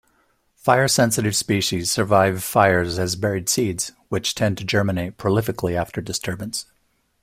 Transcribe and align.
Fire-sensitive 0.55 1.35
species 1.35 1.91
survive 1.91 2.43
fires 2.43 2.97
as 2.97 3.15
buried 3.15 3.47
seeds, 3.49 3.91
which 4.09 4.33
tend 4.33 4.57
to 4.57 4.63
germinate 4.63 5.19
prolifically 5.19 5.75
after 5.75 6.01
disturbance. 6.01 6.65